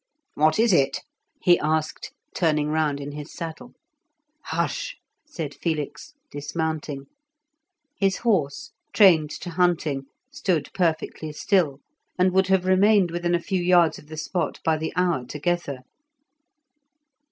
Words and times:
"What 0.33 0.57
is 0.57 0.73
it?" 0.73 1.01
he 1.43 1.59
asked, 1.59 2.11
turning 2.33 2.69
round 2.69 2.99
in 2.99 3.11
his 3.11 3.31
saddle. 3.31 3.73
"Hush!" 4.45 4.95
said 5.27 5.53
Felix, 5.53 6.13
dismounting; 6.31 7.05
his 7.99 8.17
horse, 8.25 8.71
trained 8.93 9.29
to 9.41 9.51
hunting, 9.51 10.07
stood 10.33 10.71
perfectly 10.73 11.31
still, 11.33 11.81
and 12.17 12.31
would 12.33 12.47
have 12.47 12.65
remained 12.65 13.11
within 13.11 13.35
a 13.35 13.39
few 13.39 13.61
yards 13.61 13.99
of 13.99 14.07
the 14.07 14.17
spot 14.17 14.59
by 14.65 14.75
the 14.75 14.91
hour 14.95 15.23
together. 15.23 15.81